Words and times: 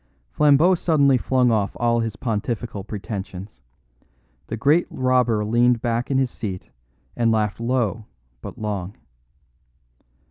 Flambeau 0.31 0.73
suddenly 0.73 1.15
flung 1.19 1.51
off 1.51 1.77
all 1.79 1.99
his 1.99 2.15
pontifical 2.15 2.83
pretensions. 2.83 3.61
The 4.47 4.57
great 4.57 4.87
robber 4.89 5.45
leaned 5.45 5.79
back 5.79 6.09
in 6.09 6.17
his 6.17 6.31
seat 6.31 6.71
and 7.15 7.31
laughed 7.31 7.59
low 7.59 8.05
but 8.41 8.57
long. 8.57 8.95